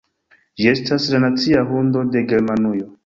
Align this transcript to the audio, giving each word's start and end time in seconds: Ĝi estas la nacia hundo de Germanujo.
Ĝi 0.61 0.69
estas 0.71 1.05
la 1.15 1.19
nacia 1.25 1.61
hundo 1.73 2.03
de 2.17 2.25
Germanujo. 2.33 2.89